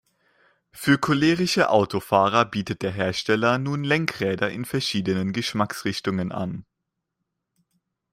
Für 0.71 0.97
cholerische 0.97 1.69
Autofahrer 1.69 2.45
bietet 2.45 2.81
der 2.81 2.89
Hersteller 2.89 3.59
nun 3.59 3.83
Lenkräder 3.83 4.49
in 4.49 4.65
verschiedenen 4.65 5.31
Geschmacksrichtungen 5.31 6.31
an. 6.31 6.65